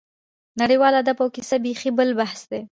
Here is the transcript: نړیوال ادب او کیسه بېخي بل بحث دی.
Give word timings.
نړیوال 0.61 0.93
ادب 1.01 1.17
او 1.23 1.29
کیسه 1.35 1.57
بېخي 1.65 1.89
بل 1.97 2.09
بحث 2.19 2.41
دی. 2.51 2.61